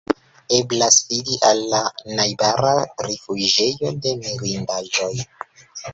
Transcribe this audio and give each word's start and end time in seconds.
Eblas 0.59 0.95
fidi 1.09 1.35
al 1.49 1.61
la 1.73 1.81
najbara 2.21 2.73
rifuĝejo 3.11 3.93
de 4.07 4.15
Mirindaĵoj. 4.23 5.13